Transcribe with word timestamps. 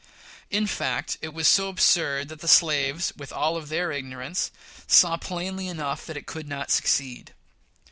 In 0.49 0.65
fact, 0.65 1.19
it 1.21 1.31
was 1.31 1.47
so 1.47 1.69
absurd 1.69 2.29
that 2.29 2.39
the 2.39 2.47
slaves, 2.47 3.13
with 3.15 3.31
all 3.31 3.61
their 3.61 3.91
ignorance, 3.91 4.49
saw 4.87 5.15
plainly 5.15 5.67
enough 5.67 6.09
it 6.09 6.25
could 6.25 6.47
not 6.47 6.71
succeed. 6.71 7.35